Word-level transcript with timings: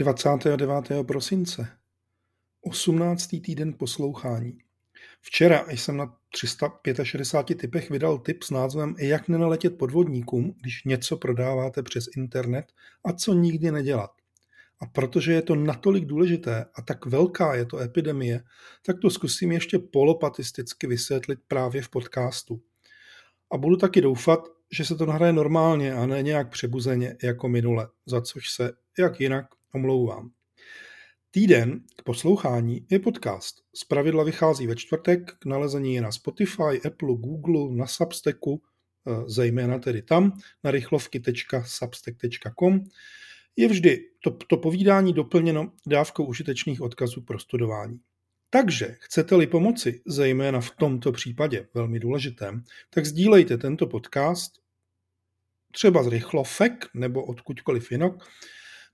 29. 0.00 1.04
prosince, 1.06 1.68
18. 2.60 3.26
týden 3.26 3.72
poslouchání. 3.72 4.58
Včera 5.20 5.64
jsem 5.70 5.96
na 5.96 6.16
365 6.30 7.58
typech 7.58 7.90
vydal 7.90 8.18
tip 8.18 8.42
s 8.42 8.50
názvem 8.50 8.94
Jak 8.98 9.28
nenaletět 9.28 9.78
podvodníkům, 9.78 10.54
když 10.60 10.84
něco 10.84 11.16
prodáváte 11.16 11.82
přes 11.82 12.04
internet 12.16 12.64
a 13.04 13.12
co 13.12 13.34
nikdy 13.34 13.70
nedělat. 13.70 14.10
A 14.80 14.86
protože 14.86 15.32
je 15.32 15.42
to 15.42 15.54
natolik 15.54 16.04
důležité 16.04 16.64
a 16.74 16.82
tak 16.82 17.06
velká 17.06 17.54
je 17.54 17.64
to 17.64 17.78
epidemie, 17.78 18.44
tak 18.86 18.96
to 19.02 19.10
zkusím 19.10 19.52
ještě 19.52 19.78
polopatisticky 19.78 20.86
vysvětlit 20.86 21.38
právě 21.48 21.82
v 21.82 21.88
podcastu. 21.88 22.62
A 23.52 23.58
budu 23.58 23.76
taky 23.76 24.00
doufat, 24.00 24.40
že 24.72 24.84
se 24.84 24.94
to 24.94 25.06
nahraje 25.06 25.32
normálně 25.32 25.94
a 25.94 26.06
ne 26.06 26.22
nějak 26.22 26.50
přebuzeně 26.50 27.16
jako 27.22 27.48
minule, 27.48 27.88
za 28.06 28.20
což 28.20 28.50
se, 28.50 28.72
jak 28.98 29.20
jinak, 29.20 29.46
omlouvám. 29.74 30.30
Týden 31.30 31.80
k 31.96 32.02
poslouchání 32.02 32.86
je 32.90 32.98
podcast. 32.98 33.56
Z 33.74 33.84
pravidla 33.84 34.24
vychází 34.24 34.66
ve 34.66 34.76
čtvrtek, 34.76 35.32
k 35.38 35.46
nalezení 35.46 35.94
je 35.94 36.00
na 36.00 36.12
Spotify, 36.12 36.80
Apple, 36.86 37.08
Google, 37.08 37.76
na 37.76 37.86
Substacku, 37.86 38.62
eh, 38.62 39.10
zejména 39.26 39.78
tedy 39.78 40.02
tam, 40.02 40.32
na 40.64 40.70
rychlovky.substack.com. 40.70 42.84
Je 43.56 43.68
vždy 43.68 43.98
to, 44.20 44.30
to 44.30 44.56
povídání 44.56 45.12
doplněno 45.12 45.72
dávkou 45.86 46.24
užitečných 46.24 46.80
odkazů 46.80 47.20
pro 47.20 47.38
studování. 47.38 48.00
Takže 48.50 48.96
chcete-li 49.00 49.46
pomoci, 49.46 50.02
zejména 50.06 50.60
v 50.60 50.70
tomto 50.70 51.12
případě 51.12 51.68
velmi 51.74 52.00
důležitém, 52.00 52.64
tak 52.90 53.06
sdílejte 53.06 53.58
tento 53.58 53.86
podcast 53.86 54.52
třeba 55.72 56.02
z 56.02 56.06
Rychlovek 56.06 56.86
nebo 56.94 57.24
odkudkoliv 57.24 57.92
jinak, 57.92 58.12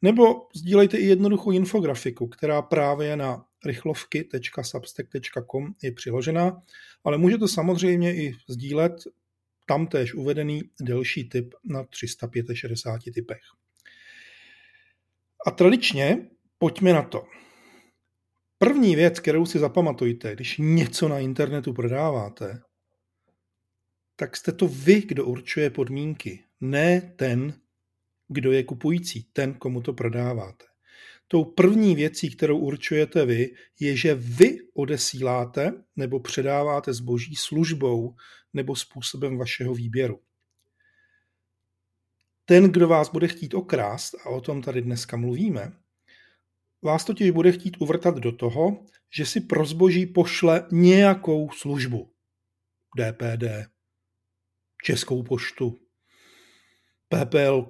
nebo 0.06 0.48
sdílejte 0.54 0.98
i 0.98 1.06
jednoduchou 1.06 1.50
infografiku, 1.50 2.26
která 2.26 2.62
právě 2.62 3.16
na 3.16 3.44
rychlovky.substack.com 3.64 5.74
je 5.82 5.92
přiložená, 5.92 6.62
ale 7.04 7.18
můžete 7.18 7.48
samozřejmě 7.48 8.16
i 8.16 8.36
sdílet 8.48 8.92
tam 9.68 9.86
též 9.86 10.14
uvedený 10.14 10.62
delší 10.80 11.28
tip 11.28 11.54
na 11.64 11.84
365 11.84 13.12
typech. 13.12 13.40
A 15.46 15.50
tradičně 15.50 16.28
pojďme 16.58 16.92
na 16.92 17.02
to. 17.02 17.24
První 18.58 18.96
věc, 18.96 19.20
kterou 19.20 19.46
si 19.46 19.58
zapamatujte, 19.58 20.34
když 20.34 20.58
něco 20.58 21.08
na 21.08 21.18
internetu 21.18 21.72
prodáváte, 21.72 22.62
tak 24.16 24.36
jste 24.36 24.52
to 24.52 24.68
vy, 24.68 25.02
kdo 25.02 25.24
určuje 25.24 25.70
podmínky, 25.70 26.44
ne 26.60 27.12
ten, 27.16 27.60
kdo 28.28 28.52
je 28.52 28.64
kupující, 28.64 29.28
ten, 29.32 29.54
komu 29.54 29.82
to 29.82 29.92
prodáváte. 29.92 30.64
Tou 31.28 31.44
první 31.44 31.94
věcí, 31.94 32.30
kterou 32.30 32.58
určujete 32.58 33.26
vy, 33.26 33.54
je, 33.80 33.96
že 33.96 34.14
vy 34.14 34.58
odesíláte 34.74 35.84
nebo 35.96 36.20
předáváte 36.20 36.92
zboží 36.92 37.36
službou 37.36 38.14
nebo 38.52 38.76
způsobem 38.76 39.38
vašeho 39.38 39.74
výběru. 39.74 40.20
Ten, 42.44 42.72
kdo 42.72 42.88
vás 42.88 43.10
bude 43.10 43.28
chtít 43.28 43.54
okrást, 43.54 44.14
a 44.14 44.28
o 44.28 44.40
tom 44.40 44.62
tady 44.62 44.82
dneska 44.82 45.16
mluvíme, 45.16 45.72
vás 46.82 47.04
totiž 47.04 47.30
bude 47.30 47.52
chtít 47.52 47.76
uvrtat 47.80 48.16
do 48.16 48.32
toho, 48.32 48.84
že 49.10 49.26
si 49.26 49.40
pro 49.40 49.66
zboží 49.66 50.06
pošle 50.06 50.68
nějakou 50.72 51.50
službu. 51.50 52.12
DPD, 52.98 53.44
Českou 54.82 55.22
poštu, 55.22 55.78
PPL, 57.08 57.62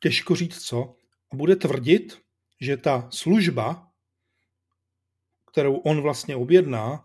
těžko 0.00 0.36
říct 0.36 0.62
co, 0.62 0.94
a 1.32 1.36
bude 1.36 1.56
tvrdit, 1.56 2.18
že 2.60 2.76
ta 2.76 3.08
služba, 3.12 3.88
kterou 5.52 5.76
on 5.76 6.00
vlastně 6.00 6.36
objedná, 6.36 7.04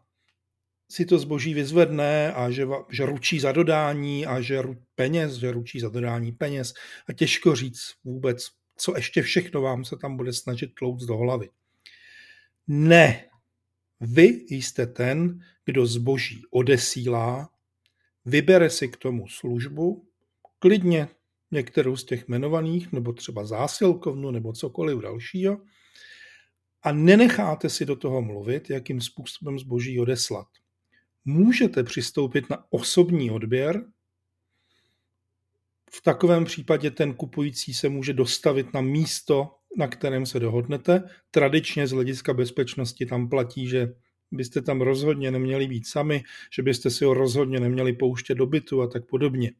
si 0.89 1.05
to 1.05 1.19
zboží 1.19 1.53
vyzvedne 1.53 2.33
a 2.33 2.51
že, 2.51 2.67
že 2.89 3.05
ručí 3.05 3.39
za 3.39 3.51
dodání 3.51 4.25
a 4.25 4.41
že 4.41 4.61
ru, 4.61 4.77
peněz, 4.95 5.33
že 5.33 5.51
ručí 5.51 5.79
za 5.79 5.89
dodání 5.89 6.31
peněz. 6.31 6.73
A 7.09 7.13
těžko 7.13 7.55
říct 7.55 7.93
vůbec, 8.03 8.47
co 8.77 8.95
ještě 8.95 9.21
všechno 9.21 9.61
vám 9.61 9.85
se 9.85 9.97
tam 9.97 10.17
bude 10.17 10.33
snažit 10.33 10.75
tlouct 10.75 11.05
do 11.05 11.17
hlavy. 11.17 11.49
Ne, 12.67 13.25
vy 13.99 14.45
jste 14.49 14.87
ten, 14.87 15.39
kdo 15.65 15.85
zboží 15.85 16.41
odesílá, 16.51 17.49
vybere 18.25 18.69
si 18.69 18.87
k 18.87 18.97
tomu 18.97 19.27
službu, 19.27 20.07
klidně 20.59 21.07
některou 21.51 21.95
z 21.95 22.03
těch 22.03 22.27
jmenovaných, 22.27 22.91
nebo 22.91 23.13
třeba 23.13 23.45
zásilkovnu, 23.45 24.31
nebo 24.31 24.53
cokoliv 24.53 24.99
dalšího, 24.99 25.61
a 26.83 26.91
nenecháte 26.91 27.69
si 27.69 27.85
do 27.85 27.95
toho 27.95 28.21
mluvit, 28.21 28.69
jakým 28.69 29.01
způsobem 29.01 29.59
zboží 29.59 29.99
odeslat. 29.99 30.47
Můžete 31.25 31.83
přistoupit 31.83 32.49
na 32.49 32.65
osobní 32.69 33.31
odběr, 33.31 33.85
v 35.91 36.01
takovém 36.01 36.45
případě 36.45 36.91
ten 36.91 37.13
kupující 37.13 37.73
se 37.73 37.89
může 37.89 38.13
dostavit 38.13 38.73
na 38.73 38.81
místo, 38.81 39.51
na 39.77 39.87
kterém 39.87 40.25
se 40.25 40.39
dohodnete. 40.39 41.03
Tradičně 41.31 41.87
z 41.87 41.91
hlediska 41.91 42.33
bezpečnosti 42.33 43.05
tam 43.05 43.29
platí, 43.29 43.67
že 43.67 43.93
byste 44.31 44.61
tam 44.61 44.81
rozhodně 44.81 45.31
neměli 45.31 45.67
být 45.67 45.87
sami, 45.87 46.23
že 46.51 46.63
byste 46.63 46.89
si 46.89 47.05
ho 47.05 47.13
rozhodně 47.13 47.59
neměli 47.59 47.93
pouštět 47.93 48.35
do 48.35 48.45
bytu 48.45 48.81
a 48.81 48.87
tak 48.87 49.05
podobně 49.05 49.51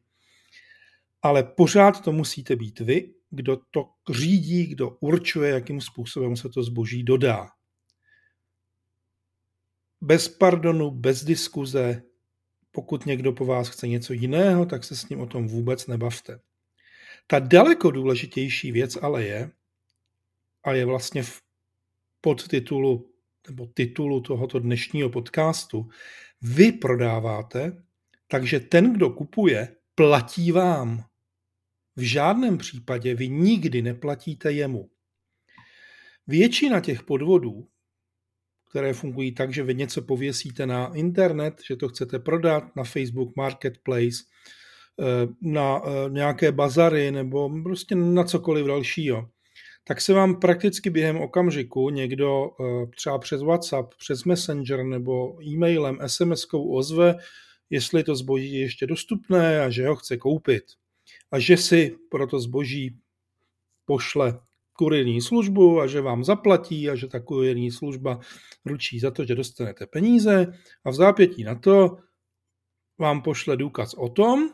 ale 1.26 1.42
pořád 1.42 2.00
to 2.00 2.12
musíte 2.12 2.56
být 2.56 2.80
vy, 2.80 3.14
kdo 3.30 3.58
to 3.70 3.90
řídí, 4.10 4.66
kdo 4.66 4.90
určuje, 5.00 5.50
jakým 5.50 5.80
způsobem 5.80 6.36
se 6.36 6.48
to 6.48 6.62
zboží 6.62 7.02
dodá. 7.02 7.48
Bez 10.00 10.28
pardonu, 10.28 10.90
bez 10.90 11.24
diskuze, 11.24 12.02
pokud 12.70 13.06
někdo 13.06 13.32
po 13.32 13.44
vás 13.44 13.68
chce 13.68 13.88
něco 13.88 14.12
jiného, 14.12 14.66
tak 14.66 14.84
se 14.84 14.96
s 14.96 15.08
ním 15.08 15.20
o 15.20 15.26
tom 15.26 15.48
vůbec 15.48 15.86
nebavte. 15.86 16.40
Ta 17.26 17.38
daleko 17.38 17.90
důležitější 17.90 18.72
věc 18.72 18.96
ale 18.96 19.24
je, 19.24 19.50
a 20.64 20.72
je 20.72 20.84
vlastně 20.84 21.22
v 21.22 21.42
podtitulu 22.20 23.10
nebo 23.48 23.66
titulu 23.66 24.20
tohoto 24.20 24.58
dnešního 24.58 25.10
podcastu, 25.10 25.88
vy 26.42 26.72
prodáváte, 26.72 27.82
takže 28.28 28.60
ten, 28.60 28.92
kdo 28.92 29.10
kupuje, 29.10 29.76
platí 29.94 30.52
vám. 30.52 31.04
V 31.96 32.00
žádném 32.00 32.58
případě 32.58 33.14
vy 33.14 33.28
nikdy 33.28 33.82
neplatíte 33.82 34.52
jemu. 34.52 34.90
Většina 36.26 36.80
těch 36.80 37.02
podvodů, 37.02 37.68
které 38.70 38.92
fungují 38.92 39.32
tak, 39.32 39.54
že 39.54 39.62
vy 39.62 39.74
něco 39.74 40.02
pověsíte 40.02 40.66
na 40.66 40.94
internet, 40.94 41.54
že 41.68 41.76
to 41.76 41.88
chcete 41.88 42.18
prodat 42.18 42.76
na 42.76 42.84
Facebook 42.84 43.36
Marketplace, 43.36 44.16
eh, 45.00 45.28
na 45.42 45.80
eh, 45.84 46.10
nějaké 46.10 46.52
bazary 46.52 47.10
nebo 47.10 47.62
prostě 47.62 47.94
na 47.94 48.24
cokoliv 48.24 48.66
dalšího, 48.66 49.28
tak 49.84 50.00
se 50.00 50.12
vám 50.12 50.40
prakticky 50.40 50.90
během 50.90 51.16
okamžiku 51.16 51.90
někdo 51.90 52.44
eh, 52.44 52.86
třeba 52.96 53.18
přes 53.18 53.42
WhatsApp, 53.42 53.94
přes 53.98 54.24
Messenger 54.24 54.84
nebo 54.84 55.42
e-mailem, 55.42 55.98
SMS-kou 56.06 56.76
ozve, 56.76 57.14
jestli 57.70 58.04
to 58.04 58.16
zboží 58.16 58.52
je 58.52 58.60
ještě 58.60 58.86
dostupné 58.86 59.60
a 59.60 59.70
že 59.70 59.88
ho 59.88 59.96
chce 59.96 60.16
koupit 60.16 60.64
a 61.32 61.38
že 61.38 61.56
si 61.56 61.96
pro 62.10 62.26
to 62.26 62.40
zboží 62.40 62.98
pošle 63.84 64.40
kurierní 64.72 65.20
službu 65.20 65.80
a 65.80 65.86
že 65.86 66.00
vám 66.00 66.24
zaplatí 66.24 66.90
a 66.90 66.94
že 66.94 67.08
ta 67.08 67.20
kurierní 67.20 67.70
služba 67.70 68.20
ručí 68.64 69.00
za 69.00 69.10
to, 69.10 69.24
že 69.24 69.34
dostanete 69.34 69.86
peníze 69.86 70.52
a 70.84 70.90
v 70.90 70.94
zápětí 70.94 71.44
na 71.44 71.54
to 71.54 71.98
vám 72.98 73.22
pošle 73.22 73.56
důkaz 73.56 73.94
o 73.94 74.08
tom, 74.08 74.48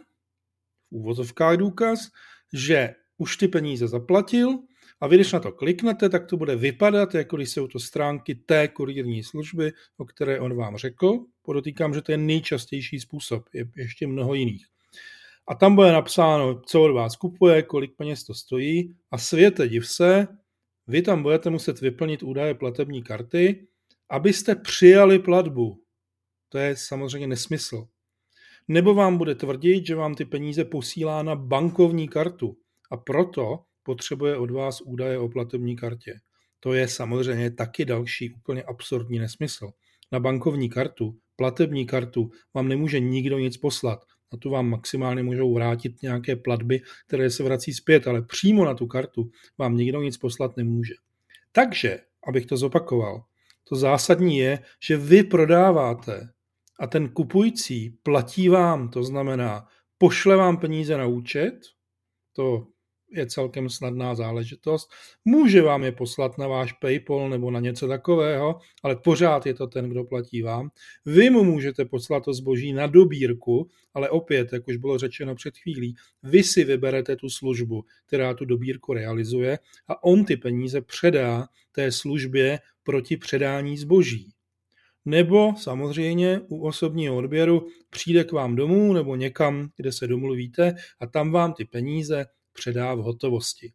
v 0.90 0.94
úvozovkách 0.94 1.56
důkaz, 1.56 2.08
že 2.52 2.94
už 3.18 3.36
ty 3.36 3.48
peníze 3.48 3.88
zaplatil 3.88 4.58
a 5.00 5.06
vy, 5.06 5.16
když 5.16 5.32
na 5.32 5.40
to 5.40 5.52
kliknete, 5.52 6.08
tak 6.08 6.26
to 6.26 6.36
bude 6.36 6.56
vypadat, 6.56 7.14
jako 7.14 7.36
když 7.36 7.50
jsou 7.50 7.66
to 7.66 7.78
stránky 7.78 8.34
té 8.34 8.68
kurierní 8.68 9.22
služby, 9.22 9.72
o 9.96 10.04
které 10.04 10.40
on 10.40 10.56
vám 10.56 10.76
řekl. 10.76 11.18
Podotýkám, 11.42 11.94
že 11.94 12.02
to 12.02 12.12
je 12.12 12.18
nejčastější 12.18 13.00
způsob, 13.00 13.48
je 13.52 13.66
ještě 13.76 14.06
mnoho 14.06 14.34
jiných. 14.34 14.71
A 15.48 15.54
tam 15.54 15.74
bude 15.74 15.92
napsáno, 15.92 16.60
co 16.66 16.82
od 16.82 16.92
vás 16.92 17.16
kupuje, 17.16 17.62
kolik 17.62 17.96
peněz 17.96 18.24
to 18.24 18.34
stojí 18.34 18.94
a 19.10 19.18
světe 19.18 19.68
div 19.68 19.88
se, 19.88 20.28
vy 20.86 21.02
tam 21.02 21.22
budete 21.22 21.50
muset 21.50 21.80
vyplnit 21.80 22.22
údaje 22.22 22.54
platební 22.54 23.02
karty, 23.02 23.66
abyste 24.10 24.54
přijali 24.54 25.18
platbu. 25.18 25.82
To 26.48 26.58
je 26.58 26.76
samozřejmě 26.76 27.26
nesmysl. 27.26 27.86
Nebo 28.68 28.94
vám 28.94 29.18
bude 29.18 29.34
tvrdit, 29.34 29.86
že 29.86 29.94
vám 29.94 30.14
ty 30.14 30.24
peníze 30.24 30.64
posílá 30.64 31.22
na 31.22 31.36
bankovní 31.36 32.08
kartu 32.08 32.56
a 32.90 32.96
proto 32.96 33.64
potřebuje 33.82 34.36
od 34.36 34.50
vás 34.50 34.80
údaje 34.80 35.18
o 35.18 35.28
platební 35.28 35.76
kartě. 35.76 36.20
To 36.60 36.72
je 36.72 36.88
samozřejmě 36.88 37.50
taky 37.50 37.84
další 37.84 38.30
úplně 38.30 38.62
absurdní 38.62 39.18
nesmysl. 39.18 39.70
Na 40.12 40.20
bankovní 40.20 40.70
kartu, 40.70 41.18
platební 41.36 41.86
kartu 41.86 42.30
vám 42.54 42.68
nemůže 42.68 43.00
nikdo 43.00 43.38
nic 43.38 43.56
poslat 43.56 44.04
na 44.32 44.38
tu 44.38 44.50
vám 44.50 44.68
maximálně 44.68 45.22
můžou 45.22 45.54
vrátit 45.54 46.02
nějaké 46.02 46.36
platby, 46.36 46.80
které 47.06 47.30
se 47.30 47.42
vrací 47.42 47.72
zpět, 47.72 48.06
ale 48.06 48.22
přímo 48.22 48.64
na 48.64 48.74
tu 48.74 48.86
kartu 48.86 49.30
vám 49.58 49.76
nikdo 49.76 50.02
nic 50.02 50.16
poslat 50.16 50.56
nemůže. 50.56 50.94
Takže, 51.52 51.98
abych 52.28 52.46
to 52.46 52.56
zopakoval, 52.56 53.24
to 53.68 53.76
zásadní 53.76 54.38
je, 54.38 54.58
že 54.82 54.96
vy 54.96 55.22
prodáváte 55.22 56.28
a 56.80 56.86
ten 56.86 57.08
kupující 57.08 57.98
platí 58.02 58.48
vám, 58.48 58.88
to 58.88 59.04
znamená, 59.04 59.66
pošle 59.98 60.36
vám 60.36 60.56
peníze 60.56 60.96
na 60.96 61.06
účet, 61.06 61.54
to 62.32 62.66
je 63.12 63.26
celkem 63.26 63.68
snadná 63.68 64.14
záležitost. 64.14 64.90
Může 65.24 65.62
vám 65.62 65.84
je 65.84 65.92
poslat 65.92 66.38
na 66.38 66.46
váš 66.46 66.72
PayPal 66.72 67.30
nebo 67.30 67.50
na 67.50 67.60
něco 67.60 67.88
takového, 67.88 68.58
ale 68.82 68.96
pořád 68.96 69.46
je 69.46 69.54
to 69.54 69.66
ten, 69.66 69.88
kdo 69.88 70.04
platí 70.04 70.42
vám. 70.42 70.70
Vy 71.06 71.30
mu 71.30 71.44
můžete 71.44 71.84
poslat 71.84 72.24
to 72.24 72.34
zboží 72.34 72.72
na 72.72 72.86
dobírku, 72.86 73.70
ale 73.94 74.10
opět, 74.10 74.52
jak 74.52 74.68
už 74.68 74.76
bylo 74.76 74.98
řečeno 74.98 75.34
před 75.34 75.56
chvílí, 75.56 75.94
vy 76.22 76.42
si 76.42 76.64
vyberete 76.64 77.16
tu 77.16 77.28
službu, 77.28 77.84
která 78.06 78.34
tu 78.34 78.44
dobírku 78.44 78.92
realizuje 78.92 79.58
a 79.88 80.04
on 80.04 80.24
ty 80.24 80.36
peníze 80.36 80.80
předá 80.80 81.48
té 81.72 81.92
službě 81.92 82.58
proti 82.82 83.16
předání 83.16 83.78
zboží. 83.78 84.28
Nebo 85.04 85.54
samozřejmě 85.58 86.40
u 86.48 86.66
osobního 86.66 87.16
odběru 87.16 87.66
přijde 87.90 88.24
k 88.24 88.32
vám 88.32 88.56
domů 88.56 88.92
nebo 88.92 89.16
někam, 89.16 89.68
kde 89.76 89.92
se 89.92 90.06
domluvíte 90.06 90.74
a 91.00 91.06
tam 91.06 91.30
vám 91.30 91.52
ty 91.52 91.64
peníze 91.64 92.26
předá 92.52 92.94
v 92.94 92.98
hotovosti. 92.98 93.72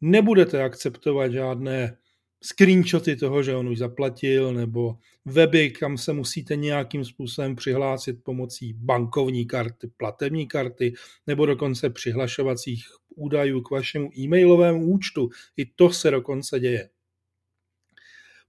Nebudete 0.00 0.62
akceptovat 0.62 1.32
žádné 1.32 1.96
screenshoty 2.42 3.16
toho, 3.16 3.42
že 3.42 3.54
on 3.54 3.68
už 3.68 3.78
zaplatil, 3.78 4.54
nebo 4.54 4.98
weby, 5.24 5.70
kam 5.70 5.98
se 5.98 6.12
musíte 6.12 6.56
nějakým 6.56 7.04
způsobem 7.04 7.56
přihlásit 7.56 8.24
pomocí 8.24 8.72
bankovní 8.72 9.46
karty, 9.46 9.90
platební 9.96 10.46
karty, 10.46 10.94
nebo 11.26 11.46
dokonce 11.46 11.90
přihlašovacích 11.90 12.84
údajů 13.16 13.60
k 13.60 13.70
vašemu 13.70 14.10
e-mailovému 14.18 14.86
účtu. 14.86 15.30
I 15.56 15.66
to 15.66 15.90
se 15.90 16.10
dokonce 16.10 16.60
děje. 16.60 16.90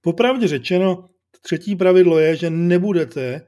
Popravdě 0.01 0.47
řečeno, 0.47 1.09
třetí 1.41 1.75
pravidlo 1.75 2.19
je, 2.19 2.35
že 2.35 2.49
nebudete 2.49 3.47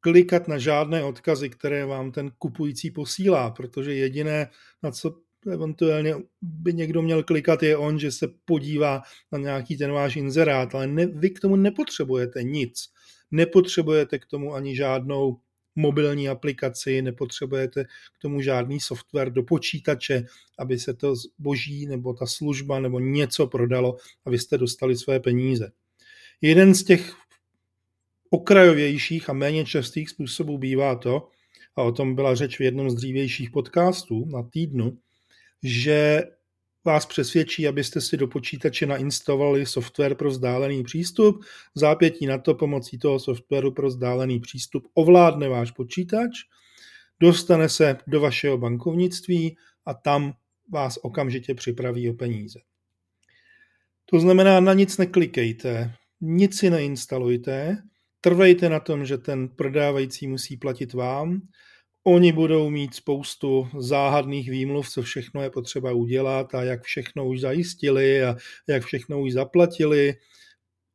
klikat 0.00 0.48
na 0.48 0.58
žádné 0.58 1.04
odkazy, 1.04 1.50
které 1.50 1.86
vám 1.86 2.12
ten 2.12 2.30
kupující 2.38 2.90
posílá, 2.90 3.50
protože 3.50 3.94
jediné, 3.94 4.50
na 4.82 4.90
co 4.90 5.14
eventuálně 5.50 6.14
by 6.42 6.74
někdo 6.74 7.02
měl 7.02 7.22
klikat, 7.22 7.62
je 7.62 7.76
on, 7.76 7.98
že 7.98 8.12
se 8.12 8.28
podívá 8.44 9.02
na 9.32 9.38
nějaký 9.38 9.76
ten 9.76 9.92
váš 9.92 10.16
inzerát, 10.16 10.74
ale 10.74 10.86
ne, 10.86 11.06
vy 11.06 11.30
k 11.30 11.40
tomu 11.40 11.56
nepotřebujete 11.56 12.42
nic. 12.42 12.84
Nepotřebujete 13.30 14.18
k 14.18 14.26
tomu 14.26 14.54
ani 14.54 14.76
žádnou 14.76 15.40
mobilní 15.76 16.28
aplikaci, 16.28 17.02
nepotřebujete 17.02 17.84
k 17.84 18.18
tomu 18.22 18.40
žádný 18.40 18.80
software 18.80 19.30
do 19.30 19.42
počítače, 19.42 20.26
aby 20.58 20.78
se 20.78 20.94
to 20.94 21.14
zboží 21.16 21.86
nebo 21.86 22.14
ta 22.14 22.26
služba 22.26 22.80
nebo 22.80 23.00
něco 23.00 23.46
prodalo, 23.46 23.96
abyste 24.24 24.58
dostali 24.58 24.96
své 24.96 25.20
peníze. 25.20 25.70
Jeden 26.40 26.74
z 26.74 26.84
těch 26.84 27.14
okrajovějších 28.30 29.30
a 29.30 29.32
méně 29.32 29.64
častých 29.64 30.10
způsobů 30.10 30.58
bývá 30.58 30.94
to, 30.94 31.28
a 31.76 31.82
o 31.82 31.92
tom 31.92 32.14
byla 32.14 32.34
řeč 32.34 32.58
v 32.58 32.60
jednom 32.60 32.90
z 32.90 32.94
dřívějších 32.94 33.50
podcastů 33.50 34.24
na 34.24 34.42
týdnu, 34.42 34.98
že 35.62 36.22
vás 36.84 37.06
přesvědčí, 37.06 37.68
abyste 37.68 38.00
si 38.00 38.16
do 38.16 38.28
počítače 38.28 38.86
nainstalovali 38.86 39.66
software 39.66 40.14
pro 40.14 40.30
vzdálený 40.30 40.82
přístup. 40.82 41.44
V 41.74 41.78
zápětí 41.78 42.26
na 42.26 42.38
to 42.38 42.54
pomocí 42.54 42.98
toho 42.98 43.18
softwaru 43.20 43.72
pro 43.72 43.88
vzdálený 43.88 44.40
přístup 44.40 44.86
ovládne 44.94 45.48
váš 45.48 45.70
počítač, 45.70 46.30
dostane 47.20 47.68
se 47.68 47.96
do 48.06 48.20
vašeho 48.20 48.58
bankovnictví 48.58 49.56
a 49.86 49.94
tam 49.94 50.32
vás 50.72 50.98
okamžitě 51.02 51.54
připraví 51.54 52.10
o 52.10 52.14
peníze. 52.14 52.60
To 54.04 54.20
znamená, 54.20 54.60
na 54.60 54.74
nic 54.74 54.98
neklikejte, 54.98 55.92
nic 56.20 56.58
si 56.58 56.70
neinstalujte, 56.70 57.82
trvejte 58.20 58.68
na 58.68 58.80
tom, 58.80 59.04
že 59.04 59.18
ten 59.18 59.48
prodávající 59.48 60.28
musí 60.28 60.56
platit 60.56 60.92
vám. 60.92 61.40
Oni 62.04 62.32
budou 62.32 62.70
mít 62.70 62.94
spoustu 62.94 63.68
záhadných 63.78 64.50
výmluv, 64.50 64.88
co 64.88 65.02
všechno 65.02 65.42
je 65.42 65.50
potřeba 65.50 65.92
udělat 65.92 66.54
a 66.54 66.62
jak 66.62 66.82
všechno 66.82 67.26
už 67.26 67.40
zajistili 67.40 68.24
a 68.24 68.36
jak 68.68 68.84
všechno 68.84 69.20
už 69.20 69.32
zaplatili. 69.32 70.14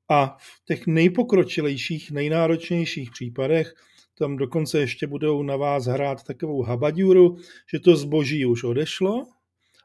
A 0.10 0.38
v 0.40 0.66
těch 0.66 0.88
nejpokročilejších, 0.88 2.12
nejnáročnějších 2.12 3.12
případech 3.12 3.74
tam 4.18 4.38
dokonce 4.38 4.80
ještě 4.80 5.08
budou 5.08 5.44
na 5.44 5.56
vás 5.56 5.86
hrát 5.86 6.24
takovou 6.24 6.62
habaduru, 6.62 7.38
že 7.72 7.80
to 7.80 7.96
zboží 7.96 8.46
už 8.46 8.64
odešlo, 8.64 9.26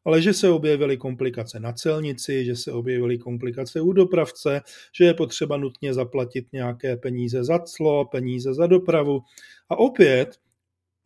ale 0.04 0.22
že 0.22 0.32
se 0.32 0.48
objevily 0.48 0.96
komplikace 0.96 1.60
na 1.60 1.72
celnici, 1.72 2.44
že 2.44 2.56
se 2.56 2.72
objevily 2.72 3.18
komplikace 3.18 3.80
u 3.80 3.92
dopravce, 3.92 4.60
že 4.98 5.04
je 5.04 5.14
potřeba 5.14 5.56
nutně 5.56 5.94
zaplatit 5.94 6.46
nějaké 6.52 6.96
peníze 6.96 7.44
za 7.44 7.58
clo, 7.58 8.04
peníze 8.04 8.54
za 8.54 8.66
dopravu. 8.66 9.20
A 9.68 9.78
opět 9.78 10.38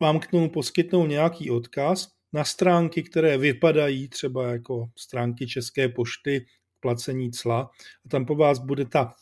vám 0.01 0.19
k 0.19 0.27
tomu 0.27 0.49
poskytnou 0.49 1.07
nějaký 1.07 1.51
odkaz 1.51 2.07
na 2.33 2.43
stránky, 2.43 3.03
které 3.03 3.37
vypadají 3.37 4.07
třeba 4.07 4.47
jako 4.47 4.89
stránky 4.97 5.47
České 5.47 5.89
pošty 5.89 6.45
placení 6.79 7.31
cla 7.31 7.69
a 8.05 8.09
tam 8.09 8.25
po 8.25 8.35
vás 8.35 8.59
bude 8.59 8.85
ta 8.85 9.13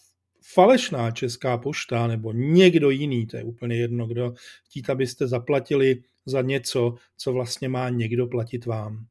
falešná 0.53 1.11
česká 1.11 1.57
pošta 1.57 2.07
nebo 2.07 2.31
někdo 2.33 2.89
jiný, 2.89 3.27
to 3.27 3.37
je 3.37 3.43
úplně 3.43 3.75
jedno, 3.75 4.07
kdo 4.07 4.33
chtít, 4.65 4.89
abyste 4.89 5.27
zaplatili 5.27 6.03
za 6.25 6.41
něco, 6.41 6.95
co 7.17 7.33
vlastně 7.33 7.69
má 7.69 7.89
někdo 7.89 8.27
platit 8.27 8.65
vám. 8.65 9.05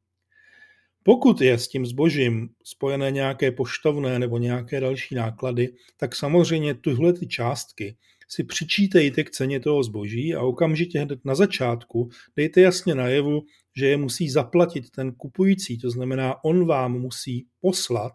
Pokud 1.03 1.41
je 1.41 1.57
s 1.57 1.67
tím 1.67 1.85
zbožím 1.85 2.49
spojené 2.63 3.11
nějaké 3.11 3.51
poštovné 3.51 4.19
nebo 4.19 4.37
nějaké 4.37 4.79
další 4.79 5.15
náklady, 5.15 5.73
tak 5.97 6.15
samozřejmě 6.15 6.73
tyhle 6.73 7.13
ty 7.13 7.27
částky 7.27 7.95
si 8.27 8.43
přičítejte 8.43 9.23
k 9.23 9.31
ceně 9.31 9.59
toho 9.59 9.83
zboží 9.83 10.35
a 10.35 10.41
okamžitě 10.41 10.99
hned 10.99 11.25
na 11.25 11.35
začátku 11.35 12.09
dejte 12.35 12.61
jasně 12.61 12.95
najevu, 12.95 13.41
že 13.75 13.87
je 13.87 13.97
musí 13.97 14.29
zaplatit 14.29 14.91
ten 14.91 15.11
kupující, 15.11 15.77
to 15.77 15.91
znamená, 15.91 16.43
on 16.43 16.65
vám 16.65 16.99
musí 16.99 17.47
poslat, 17.61 18.13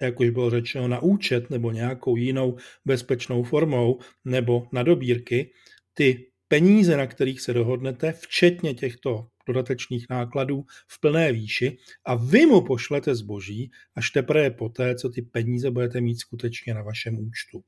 jak 0.00 0.20
už 0.20 0.30
bylo 0.30 0.50
řečeno, 0.50 0.88
na 0.88 1.02
účet 1.02 1.50
nebo 1.50 1.70
nějakou 1.70 2.16
jinou 2.16 2.56
bezpečnou 2.84 3.42
formou 3.42 3.98
nebo 4.24 4.68
na 4.72 4.82
dobírky, 4.82 5.50
ty 5.94 6.26
peníze, 6.48 6.96
na 6.96 7.06
kterých 7.06 7.40
se 7.40 7.52
dohodnete, 7.52 8.12
včetně 8.12 8.74
těchto 8.74 9.28
dodatečných 9.46 10.06
nákladů 10.10 10.64
v 10.88 11.00
plné 11.00 11.32
výši 11.32 11.78
a 12.04 12.14
vy 12.14 12.46
mu 12.46 12.60
pošlete 12.60 13.14
zboží 13.14 13.70
až 13.94 14.10
teprve 14.10 14.50
poté, 14.50 14.94
co 14.94 15.08
ty 15.10 15.22
peníze 15.22 15.70
budete 15.70 16.00
mít 16.00 16.16
skutečně 16.16 16.74
na 16.74 16.82
vašem 16.82 17.18
účtu. 17.18 17.64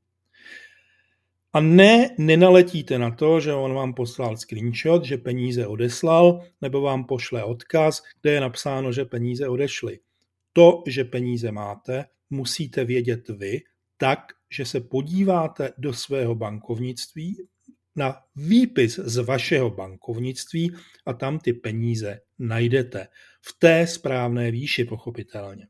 A 1.53 1.59
ne, 1.59 2.15
nenaletíte 2.17 2.99
na 2.99 3.11
to, 3.11 3.39
že 3.39 3.53
on 3.53 3.73
vám 3.73 3.93
poslal 3.93 4.37
screenshot, 4.37 5.05
že 5.05 5.17
peníze 5.17 5.67
odeslal, 5.67 6.43
nebo 6.61 6.81
vám 6.81 7.03
pošle 7.05 7.43
odkaz, 7.43 8.03
kde 8.21 8.31
je 8.31 8.41
napsáno, 8.41 8.91
že 8.91 9.05
peníze 9.05 9.47
odešly. 9.47 9.99
To, 10.53 10.83
že 10.87 11.03
peníze 11.03 11.51
máte, 11.51 12.05
musíte 12.29 12.85
vědět 12.85 13.29
vy, 13.29 13.61
tak, 13.97 14.19
že 14.51 14.65
se 14.65 14.81
podíváte 14.81 15.73
do 15.77 15.93
svého 15.93 16.35
bankovnictví, 16.35 17.47
na 17.95 18.21
výpis 18.35 18.99
z 18.99 19.17
vašeho 19.17 19.69
bankovnictví 19.69 20.71
a 21.05 21.13
tam 21.13 21.39
ty 21.39 21.53
peníze 21.53 22.19
najdete. 22.39 23.07
V 23.41 23.59
té 23.59 23.87
správné 23.87 24.51
výši, 24.51 24.85
pochopitelně. 24.85 25.67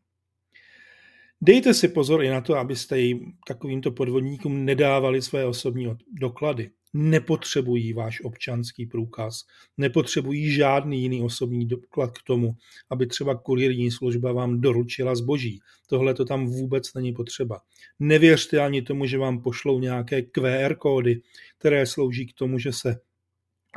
Dejte 1.42 1.74
si 1.74 1.88
pozor 1.88 2.24
i 2.24 2.30
na 2.30 2.42
to, 2.42 2.58
abyste 2.58 3.00
jim 3.00 3.34
takovýmto 3.48 3.92
podvodníkům 3.92 4.66
nedávali 4.66 5.22
své 5.22 5.46
osobní 5.46 5.88
doklady 6.12 6.72
nepotřebují 6.94 7.94
váš 7.94 8.22
občanský 8.22 8.86
průkaz, 8.86 9.42
nepotřebují 9.78 10.52
žádný 10.52 11.02
jiný 11.02 11.22
osobní 11.22 11.66
doklad 11.68 12.18
k 12.18 12.24
tomu, 12.24 12.56
aby 12.90 13.08
třeba 13.08 13.36
kurierní 13.36 13.92
služba 13.92 14.32
vám 14.32 14.62
doručila 14.62 15.16
zboží. 15.16 15.60
Tohle 15.88 16.14
to 16.14 16.26
tam 16.26 16.46
vůbec 16.46 16.94
není 16.94 17.14
potřeba. 17.14 17.62
Nevěřte 18.00 18.60
ani 18.60 18.82
tomu, 18.82 19.06
že 19.06 19.18
vám 19.18 19.42
pošlou 19.42 19.80
nějaké 19.80 20.22
QR 20.22 20.76
kódy, 20.76 21.22
které 21.58 21.86
slouží 21.86 22.26
k 22.26 22.34
tomu, 22.34 22.60
že 22.60 22.74
se 22.74 23.00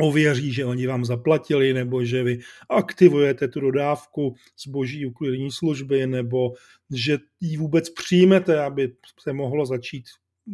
ověří, 0.01 0.53
že 0.53 0.65
oni 0.65 0.87
vám 0.87 1.05
zaplatili, 1.05 1.73
nebo 1.73 2.05
že 2.05 2.23
vy 2.23 2.39
aktivujete 2.71 3.49
tu 3.49 3.61
dodávku 3.61 4.35
zboží 4.65 5.07
u 5.07 5.11
kurierní 5.11 5.51
služby, 5.51 6.07
nebo 6.07 6.53
že 6.95 7.19
ji 7.41 7.57
vůbec 7.57 7.91
přijmete, 7.91 8.65
aby 8.65 8.93
se 9.21 9.33
mohlo 9.33 9.67
začít 9.67 10.05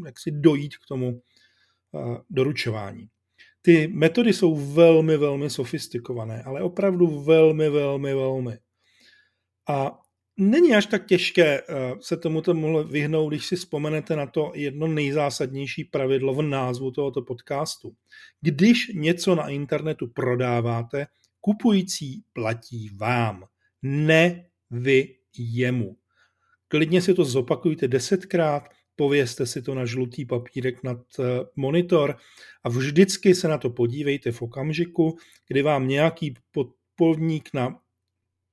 jak 0.07 0.19
si 0.19 0.31
dojít 0.31 0.77
k 0.77 0.87
tomu 0.89 1.23
doručování. 2.31 3.09
Ty 3.63 3.89
metody 3.89 4.33
jsou 4.33 4.57
velmi, 4.57 5.17
velmi 5.17 5.51
sofistikované, 5.51 6.43
ale 6.43 6.63
opravdu 6.63 7.25
velmi, 7.25 7.71
velmi, 7.71 8.15
velmi. 8.15 8.59
A 9.69 9.99
není 10.37 10.75
až 10.75 10.87
tak 10.87 11.07
těžké 11.07 11.61
eh, 11.61 11.65
se 12.01 12.17
tomuto 12.17 12.55
mohlo 12.55 12.85
vyhnout, 12.85 13.29
když 13.29 13.47
si 13.47 13.57
vzpomenete 13.57 14.17
na 14.17 14.27
to 14.27 14.53
jedno 14.55 14.87
nejzásadnější 14.87 15.85
pravidlo 15.85 16.35
v 16.35 16.43
názvu 16.43 16.91
tohoto 16.91 17.23
podcastu. 17.23 17.95
Když 18.41 18.91
něco 18.95 19.35
na 19.35 19.49
internetu 19.49 20.07
prodáváte, 20.07 21.07
kupující 21.41 22.25
platí 22.33 22.91
vám, 22.97 23.45
ne 23.83 24.47
vy 24.71 25.17
jemu. 25.39 25.97
Klidně 26.69 27.03
si 27.03 27.15
to 27.15 27.25
zopakujte 27.25 27.89
desetkrát, 27.89 28.69
povězte 28.97 29.47
si 29.47 29.63
to 29.63 29.75
na 29.75 29.85
žlutý 29.85 30.25
papírek 30.25 30.83
nad 30.83 30.99
eh, 31.19 31.23
monitor 31.57 32.17
a 32.65 32.69
vždycky 32.69 33.35
se 33.35 33.49
na 33.49 33.59
to 33.59 33.71
podívejte 33.71 34.33
v 34.33 34.43
okamžiku, 34.43 35.19
kdy 35.49 35.63
vám 35.63 35.89
nějaký 35.89 36.35
podpolník 36.51 37.51
na 37.55 37.81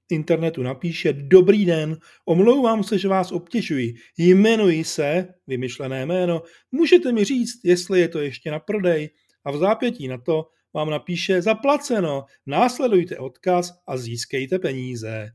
internetu 0.10 0.64
napíše 0.64 1.14
Dobrý 1.14 1.66
den, 1.66 1.98
omlouvám 2.26 2.84
se, 2.84 2.98
že 2.98 3.08
vás 3.08 3.32
obtěžuji, 3.32 3.96
jmenuji 4.18 4.84
se, 4.84 5.28
vymyšlené 5.48 6.06
jméno, 6.06 6.42
můžete 6.72 7.12
mi 7.12 7.24
říct, 7.24 7.60
jestli 7.64 8.00
je 8.00 8.08
to 8.08 8.20
ještě 8.20 8.52
na 8.52 8.60
prodej 8.60 9.10
a 9.46 9.52
v 9.52 9.58
zápětí 9.58 10.08
na 10.08 10.18
to 10.18 10.50
vám 10.74 10.90
napíše 10.90 11.42
zaplaceno, 11.42 12.26
následujte 12.46 13.18
odkaz 13.18 13.74
a 13.88 13.98
získejte 13.98 14.60
peníze. 14.60 15.32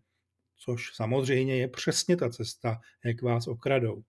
Což 0.64 0.94
samozřejmě 0.94 1.56
je 1.56 1.68
přesně 1.68 2.16
ta 2.16 2.30
cesta, 2.30 2.78
jak 3.04 3.22
vás 3.22 3.46
okradou. 3.46 4.02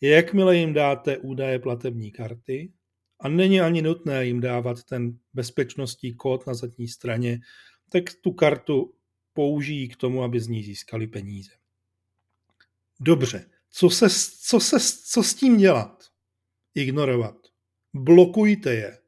Jakmile 0.00 0.56
jim 0.56 0.72
dáte 0.72 1.18
údaje 1.18 1.58
platební 1.58 2.12
karty, 2.12 2.72
a 3.20 3.28
není 3.28 3.60
ani 3.60 3.82
nutné 3.82 4.26
jim 4.26 4.40
dávat 4.40 4.82
ten 4.82 5.18
bezpečnostní 5.32 6.14
kód 6.14 6.46
na 6.46 6.54
zadní 6.54 6.88
straně, 6.88 7.38
tak 7.92 8.04
tu 8.20 8.32
kartu 8.32 8.94
použijí 9.34 9.88
k 9.88 9.96
tomu, 9.96 10.22
aby 10.22 10.40
z 10.40 10.48
ní 10.48 10.62
získali 10.62 11.06
peníze. 11.06 11.50
Dobře, 13.00 13.50
co, 13.70 13.90
se, 13.90 14.06
co, 14.40 14.60
se, 14.60 14.76
co 15.04 15.22
s 15.22 15.34
tím 15.34 15.56
dělat? 15.56 16.04
Ignorovat. 16.74 17.36
Blokujte 17.94 18.74
je. 18.74 18.98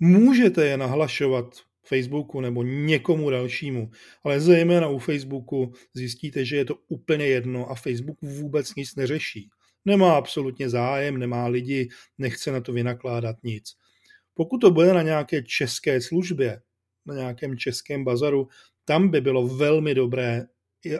Můžete 0.00 0.66
je 0.66 0.76
nahlašovat 0.76 1.56
Facebooku 1.82 2.40
nebo 2.40 2.62
někomu 2.62 3.30
dalšímu, 3.30 3.90
ale 4.24 4.40
zejména 4.40 4.88
u 4.88 4.98
Facebooku 4.98 5.72
zjistíte, 5.94 6.44
že 6.44 6.56
je 6.56 6.64
to 6.64 6.74
úplně 6.88 7.26
jedno 7.26 7.70
a 7.70 7.74
Facebook 7.74 8.18
vůbec 8.22 8.74
nic 8.74 8.94
neřeší. 8.94 9.50
Nemá 9.84 10.16
absolutně 10.16 10.68
zájem, 10.68 11.18
nemá 11.18 11.46
lidi, 11.46 11.88
nechce 12.18 12.52
na 12.52 12.60
to 12.60 12.72
vynakládat 12.72 13.36
nic. 13.42 13.76
Pokud 14.34 14.58
to 14.58 14.70
bude 14.70 14.94
na 14.94 15.02
nějaké 15.02 15.42
české 15.42 16.00
službě, 16.00 16.60
na 17.06 17.14
nějakém 17.14 17.58
českém 17.58 18.04
bazaru, 18.04 18.48
tam 18.88 19.08
by 19.08 19.20
bylo 19.20 19.48
velmi 19.48 19.94
dobré 19.94 20.46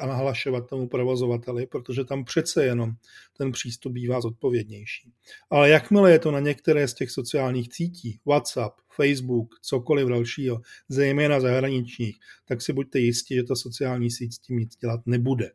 a 0.01 0.07
nahlašovat 0.07 0.69
tomu 0.69 0.89
provozovateli, 0.89 1.67
protože 1.67 2.05
tam 2.05 2.25
přece 2.25 2.65
jenom 2.65 2.93
ten 3.37 3.53
přístup 3.53 3.93
bývá 3.93 4.21
zodpovědnější. 4.21 5.13
Ale 5.51 5.71
jakmile 5.71 6.13
je 6.13 6.19
to 6.19 6.31
na 6.31 6.41
některé 6.41 6.89
z 6.89 6.95
těch 6.95 7.11
sociálních 7.11 7.69
sítí, 7.73 8.21
WhatsApp, 8.27 8.75
Facebook, 8.97 9.55
cokoliv 9.63 10.09
dalšího, 10.09 10.61
zejména 10.89 11.41
zahraničních, 11.41 12.19
tak 12.45 12.63
si 12.63 12.73
buďte 12.73 12.99
jistí, 12.99 13.35
že 13.35 13.43
ta 13.43 13.55
sociální 13.55 14.11
síť 14.11 14.33
s 14.33 14.39
tím 14.39 14.59
nic 14.59 14.77
dělat 14.77 15.01
nebude. 15.07 15.51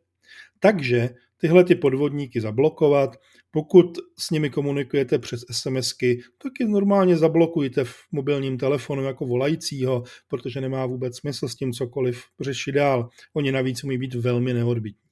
Takže 0.58 1.10
tyhle 1.36 1.64
ty 1.64 1.74
podvodníky 1.74 2.40
zablokovat. 2.40 3.16
Pokud 3.54 3.98
s 4.18 4.30
nimi 4.30 4.50
komunikujete 4.50 5.18
přes 5.18 5.40
SMSky, 5.50 6.22
tak 6.42 6.52
je 6.60 6.68
normálně 6.68 7.16
zablokujte 7.16 7.84
v 7.84 7.94
mobilním 8.12 8.58
telefonu 8.58 9.02
jako 9.02 9.26
volajícího, 9.26 10.02
protože 10.28 10.60
nemá 10.60 10.86
vůbec 10.86 11.16
smysl 11.16 11.48
s 11.48 11.54
tím 11.54 11.72
cokoliv 11.72 12.24
řešit 12.40 12.72
dál. 12.72 13.08
Oni 13.34 13.52
navíc 13.52 13.84
umí 13.84 13.98
být 13.98 14.14
velmi 14.14 14.54
neodbitní. 14.54 15.10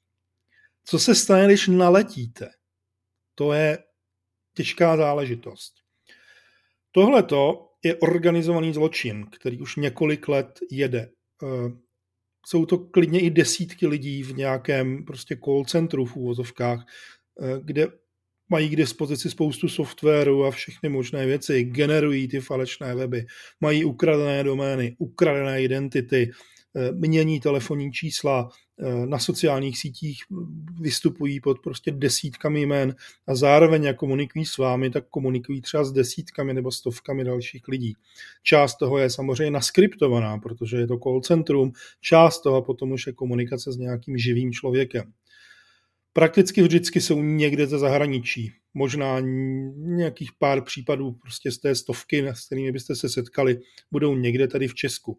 Co 0.84 0.98
se 0.98 1.14
stane, 1.14 1.46
když 1.46 1.68
naletíte? 1.68 2.50
To 3.34 3.52
je 3.52 3.78
těžká 4.54 4.96
záležitost. 4.96 5.74
Tohle 6.92 7.24
je 7.84 7.96
organizovaný 7.96 8.72
zločin, 8.72 9.26
který 9.26 9.60
už 9.60 9.76
několik 9.76 10.28
let 10.28 10.58
jede. 10.70 11.10
Eh, 11.42 11.72
jsou 12.46 12.66
to 12.66 12.78
klidně 12.78 13.20
i 13.20 13.30
desítky 13.30 13.86
lidí 13.86 14.22
v 14.22 14.36
nějakém 14.36 15.04
prostě 15.04 15.36
call 15.44 15.64
centru 15.64 16.04
v 16.04 16.16
úvozovkách, 16.16 16.86
eh, 17.42 17.60
kde 17.62 18.01
mají 18.52 18.68
k 18.68 18.76
dispozici 18.76 19.30
spoustu 19.30 19.68
softwaru 19.68 20.44
a 20.44 20.50
všechny 20.50 20.88
možné 20.88 21.26
věci, 21.26 21.64
generují 21.64 22.28
ty 22.28 22.40
falešné 22.40 22.94
weby, 22.94 23.26
mají 23.60 23.84
ukradené 23.84 24.44
domény, 24.44 24.96
ukradené 24.98 25.62
identity, 25.62 26.30
Eh, 26.76 26.92
mění 26.92 27.40
telefonní 27.40 27.92
čísla, 27.92 28.48
eh, 28.80 29.06
na 29.06 29.18
sociálních 29.18 29.78
sítích 29.78 30.22
vystupují 30.80 31.40
pod 31.40 31.58
prostě 31.60 31.90
desítkami 31.90 32.60
jmén 32.60 32.94
a 33.26 33.34
zároveň 33.34 33.84
jak 33.84 33.96
komunikují 33.96 34.44
s 34.44 34.58
vámi, 34.58 34.90
tak 34.90 35.04
komunikují 35.10 35.60
třeba 35.60 35.84
s 35.84 35.92
desítkami 35.92 36.54
nebo 36.54 36.70
stovkami 36.70 37.24
dalších 37.24 37.68
lidí. 37.68 37.96
Část 38.42 38.76
toho 38.76 38.98
je 38.98 39.10
samozřejmě 39.10 39.50
naskriptovaná, 39.50 40.38
protože 40.38 40.76
je 40.76 40.86
to 40.86 40.98
call 40.98 41.20
centrum, 41.20 41.72
část 42.00 42.40
toho 42.40 42.62
potom 42.62 42.92
už 42.92 43.06
je 43.06 43.12
komunikace 43.12 43.72
s 43.72 43.76
nějakým 43.76 44.18
živým 44.18 44.52
člověkem. 44.52 45.12
Prakticky 46.12 46.62
vždycky 46.62 47.00
jsou 47.00 47.22
někde 47.22 47.66
ze 47.66 47.78
zahraničí. 47.78 48.52
Možná 48.74 49.20
nějakých 49.74 50.30
pár 50.38 50.64
případů 50.64 51.12
prostě 51.12 51.50
z 51.50 51.58
té 51.58 51.74
stovky, 51.74 52.28
s 52.28 52.46
kterými 52.46 52.72
byste 52.72 52.96
se 52.96 53.08
setkali, 53.08 53.60
budou 53.90 54.16
někde 54.16 54.48
tady 54.48 54.68
v 54.68 54.74
Česku. 54.74 55.18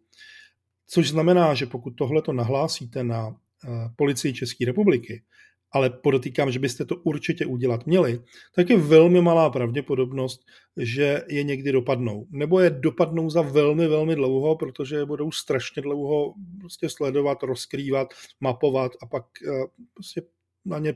Což 0.87 1.09
znamená, 1.09 1.53
že 1.53 1.65
pokud 1.65 1.91
tohle 1.91 2.21
to 2.21 2.33
nahlásíte 2.33 3.03
na 3.03 3.29
eh, 3.29 3.67
policii 3.95 4.33
České 4.33 4.65
republiky, 4.65 5.23
ale 5.71 5.89
podotýkám, 5.89 6.51
že 6.51 6.59
byste 6.59 6.85
to 6.85 6.95
určitě 6.95 7.45
udělat 7.45 7.85
měli, 7.85 8.21
tak 8.55 8.69
je 8.69 8.77
velmi 8.77 9.21
malá 9.21 9.49
pravděpodobnost, 9.49 10.41
že 10.77 11.21
je 11.27 11.43
někdy 11.43 11.71
dopadnou. 11.71 12.27
Nebo 12.31 12.59
je 12.59 12.69
dopadnou 12.69 13.29
za 13.29 13.41
velmi, 13.41 13.87
velmi 13.87 14.15
dlouho, 14.15 14.55
protože 14.55 14.95
je 14.95 15.05
budou 15.05 15.31
strašně 15.31 15.81
dlouho 15.81 16.33
prostě 16.59 16.89
sledovat, 16.89 17.43
rozkrývat, 17.43 18.13
mapovat 18.41 18.91
a 19.01 19.05
pak 19.05 19.25
eh, 19.47 19.65
prostě 19.93 20.21
na 20.65 20.79
ně 20.79 20.93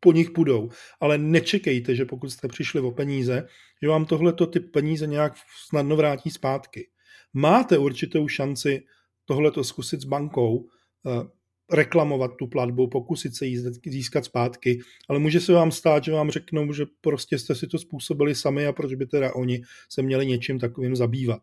po 0.00 0.12
nich 0.12 0.30
půjdou. 0.30 0.70
Ale 1.00 1.18
nečekejte, 1.18 1.94
že 1.94 2.04
pokud 2.04 2.30
jste 2.30 2.48
přišli 2.48 2.80
o 2.80 2.90
peníze, 2.90 3.48
že 3.82 3.88
vám 3.88 4.04
tohleto 4.04 4.46
ty 4.46 4.60
peníze 4.60 5.06
nějak 5.06 5.34
snadno 5.68 5.96
vrátí 5.96 6.30
zpátky 6.30 6.88
máte 7.32 7.78
určitou 7.78 8.28
šanci 8.28 8.84
tohleto 9.24 9.64
zkusit 9.64 10.00
s 10.00 10.04
bankou, 10.04 10.68
eh, 11.06 11.28
reklamovat 11.76 12.30
tu 12.38 12.46
platbu, 12.46 12.88
pokusit 12.88 13.36
se 13.36 13.46
ji 13.46 13.58
získat 13.86 14.24
zpátky, 14.24 14.80
ale 15.08 15.18
může 15.18 15.40
se 15.40 15.52
vám 15.52 15.72
stát, 15.72 16.04
že 16.04 16.12
vám 16.12 16.30
řeknou, 16.30 16.72
že 16.72 16.86
prostě 17.00 17.38
jste 17.38 17.54
si 17.54 17.66
to 17.66 17.78
způsobili 17.78 18.34
sami 18.34 18.66
a 18.66 18.72
proč 18.72 18.94
by 18.94 19.06
teda 19.06 19.34
oni 19.34 19.62
se 19.88 20.02
měli 20.02 20.26
něčím 20.26 20.58
takovým 20.58 20.96
zabývat. 20.96 21.42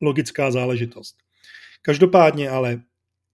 Logická 0.00 0.50
záležitost. 0.50 1.16
Každopádně 1.82 2.50
ale 2.50 2.82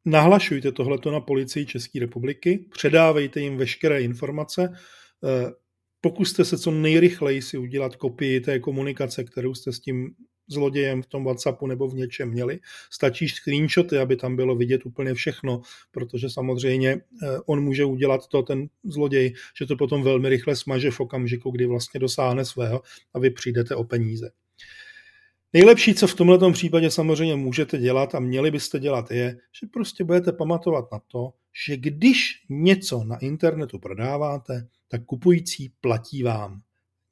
nahlašujte 0.04 0.72
tohleto 0.72 1.10
na 1.10 1.20
policii 1.20 1.66
České 1.66 2.00
republiky, 2.00 2.66
předávejte 2.72 3.40
jim 3.40 3.56
veškeré 3.56 4.02
informace, 4.02 4.72
eh, 4.72 5.52
pokuste 6.00 6.44
se 6.44 6.58
co 6.58 6.70
nejrychleji 6.70 7.42
si 7.42 7.58
udělat 7.58 7.96
kopii 7.96 8.40
té 8.40 8.58
komunikace, 8.58 9.24
kterou 9.24 9.54
jste 9.54 9.72
s 9.72 9.80
tím 9.80 10.14
zlodějem 10.48 11.02
v 11.02 11.06
tom 11.06 11.24
WhatsAppu 11.24 11.66
nebo 11.66 11.88
v 11.88 11.94
něčem 11.94 12.30
měli. 12.30 12.60
Stačí 12.90 13.28
screenshoty, 13.28 13.98
aby 13.98 14.16
tam 14.16 14.36
bylo 14.36 14.56
vidět 14.56 14.86
úplně 14.86 15.14
všechno, 15.14 15.60
protože 15.90 16.30
samozřejmě 16.30 16.90
eh, 16.90 17.38
on 17.46 17.64
může 17.64 17.84
udělat 17.84 18.26
to, 18.26 18.42
ten 18.42 18.68
zloděj, 18.84 19.34
že 19.58 19.66
to 19.66 19.76
potom 19.76 20.02
velmi 20.02 20.28
rychle 20.28 20.56
smaže 20.56 20.90
v 20.90 21.00
okamžiku, 21.00 21.50
kdy 21.50 21.66
vlastně 21.66 22.00
dosáhne 22.00 22.44
svého 22.44 22.82
a 23.14 23.18
vy 23.18 23.30
přijdete 23.30 23.74
o 23.74 23.84
peníze. 23.84 24.30
Nejlepší, 25.54 25.94
co 25.94 26.06
v 26.06 26.14
tomto 26.14 26.52
případě 26.52 26.90
samozřejmě 26.90 27.36
můžete 27.36 27.78
dělat 27.78 28.14
a 28.14 28.20
měli 28.20 28.50
byste 28.50 28.78
dělat, 28.78 29.10
je, 29.10 29.38
že 29.60 29.66
prostě 29.66 30.04
budete 30.04 30.32
pamatovat 30.32 30.92
na 30.92 30.98
to, 30.98 31.32
že 31.66 31.76
když 31.76 32.44
něco 32.48 33.04
na 33.04 33.18
internetu 33.18 33.78
prodáváte, 33.78 34.68
tak 34.88 35.04
kupující 35.04 35.72
platí 35.80 36.22
vám. 36.22 36.62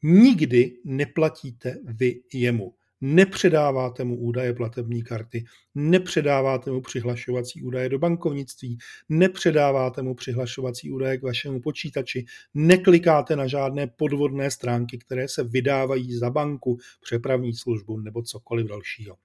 Nikdy 0.02 0.76
neplatíte 0.84 1.76
vy 1.84 2.20
jemu 2.32 2.74
nepředáváte 3.02 4.04
mu 4.04 4.16
údaje 4.16 4.54
platební 4.54 5.02
karty, 5.02 5.44
nepředáváte 5.74 6.70
mu 6.70 6.80
přihlašovací 6.80 7.62
údaje 7.62 7.88
do 7.88 7.98
bankovnictví, 7.98 8.78
nepředáváte 9.08 10.02
mu 10.02 10.14
přihlašovací 10.14 10.90
údaje 10.90 11.18
k 11.18 11.22
vašemu 11.22 11.60
počítači, 11.60 12.24
neklikáte 12.54 13.36
na 13.36 13.46
žádné 13.46 13.86
podvodné 13.86 14.50
stránky, 14.50 14.98
které 14.98 15.28
se 15.28 15.44
vydávají 15.44 16.14
za 16.14 16.30
banku, 16.30 16.78
přepravní 17.04 17.54
službu 17.54 17.98
nebo 17.98 18.22
cokoliv 18.22 18.66
dalšího. 18.66 19.16